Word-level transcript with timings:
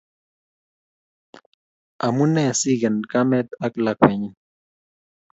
Amune 2.05 2.43
siken 2.59 2.95
kamet 3.11 3.47
ak 3.65 3.73
latwenyi 3.83 4.29